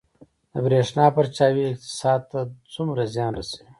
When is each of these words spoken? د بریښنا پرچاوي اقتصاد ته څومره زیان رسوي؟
د 0.51 0.53
بریښنا 0.65 1.05
پرچاوي 1.15 1.63
اقتصاد 1.67 2.21
ته 2.31 2.39
څومره 2.73 3.03
زیان 3.13 3.31
رسوي؟ 3.39 3.65